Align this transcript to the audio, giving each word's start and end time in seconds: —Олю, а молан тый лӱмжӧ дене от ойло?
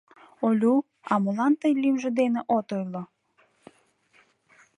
—Олю, 0.47 0.75
а 1.11 1.13
молан 1.23 1.53
тый 1.61 1.73
лӱмжӧ 1.81 2.09
дене 2.19 2.41
от 2.57 2.67
ойло? 2.77 3.03